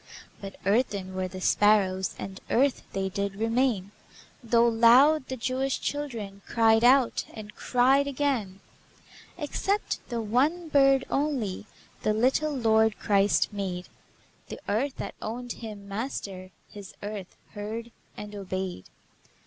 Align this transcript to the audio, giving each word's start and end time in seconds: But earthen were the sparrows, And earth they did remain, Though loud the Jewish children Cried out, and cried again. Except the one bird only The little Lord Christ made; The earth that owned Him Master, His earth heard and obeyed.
But 0.41 0.55
earthen 0.65 1.13
were 1.13 1.27
the 1.27 1.39
sparrows, 1.41 2.15
And 2.17 2.41
earth 2.49 2.81
they 2.91 3.07
did 3.07 3.35
remain, 3.35 3.91
Though 4.43 4.67
loud 4.67 5.27
the 5.27 5.37
Jewish 5.37 5.79
children 5.79 6.41
Cried 6.47 6.83
out, 6.83 7.25
and 7.35 7.53
cried 7.55 8.07
again. 8.07 8.61
Except 9.37 9.99
the 10.09 10.19
one 10.19 10.69
bird 10.69 11.05
only 11.11 11.67
The 12.01 12.13
little 12.15 12.51
Lord 12.57 12.97
Christ 12.97 13.53
made; 13.53 13.89
The 14.47 14.59
earth 14.67 14.95
that 14.97 15.13
owned 15.21 15.51
Him 15.51 15.87
Master, 15.87 16.49
His 16.67 16.95
earth 17.03 17.37
heard 17.51 17.91
and 18.17 18.33
obeyed. 18.33 18.85